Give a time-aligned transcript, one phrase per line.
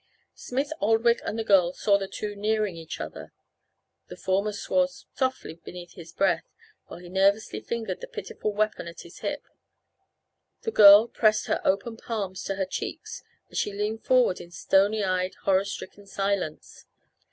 [0.33, 3.31] Smith Oldwick and the girl saw the two nearing each other.
[4.07, 6.49] The former swore softly beneath his breath
[6.87, 9.43] while he nervously fingered the pitiful weapon at his hip.
[10.63, 15.03] The girl pressed her open palms to her cheeks as she leaned forward in stony
[15.03, 16.85] eyed, horror stricken silence.